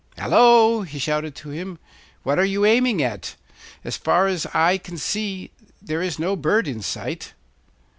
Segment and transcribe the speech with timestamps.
[0.17, 1.77] 'Hallo!' he shouted to him,
[2.23, 3.35] 'what are you aiming at?
[3.83, 7.35] As far as eye can see, there is no bird in sight.